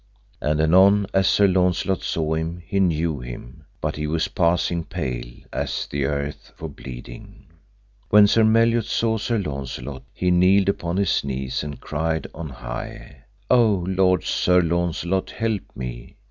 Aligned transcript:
And 0.41 0.59
anon 0.59 1.05
as 1.13 1.27
Sir 1.27 1.45
Launcelot 1.45 2.01
saw 2.01 2.33
him 2.33 2.63
he 2.65 2.79
knew 2.79 3.19
him, 3.19 3.65
but 3.79 3.97
he 3.97 4.07
was 4.07 4.29
passing 4.29 4.83
pale, 4.83 5.27
as 5.53 5.85
the 5.85 6.05
earth, 6.05 6.51
for 6.55 6.67
bleeding. 6.67 7.45
When 8.09 8.25
Sir 8.25 8.43
Meliot 8.43 8.85
saw 8.87 9.19
Sir 9.19 9.37
Launcelot 9.37 10.01
he 10.11 10.31
kneeled 10.31 10.69
upon 10.69 10.97
his 10.97 11.23
knees 11.23 11.63
and 11.63 11.79
cried 11.79 12.25
on 12.33 12.49
high: 12.49 13.25
O 13.51 13.85
lord 13.87 14.23
Sir 14.23 14.59
Launcelot, 14.59 15.29
help 15.29 15.61
me! 15.75 16.15